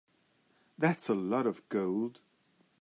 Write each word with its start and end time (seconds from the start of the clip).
That's 0.79 1.09
a 1.09 1.13
lot 1.13 1.45
of 1.45 1.69
gold. 1.69 2.21